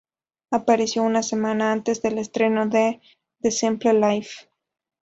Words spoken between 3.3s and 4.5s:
"The Simple Life".